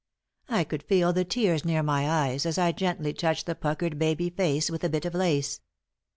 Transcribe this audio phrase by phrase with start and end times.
[0.49, 4.31] I could feel the tears near my eyes, as I gently touched the puckered baby
[4.31, 5.61] face with a bit of lace.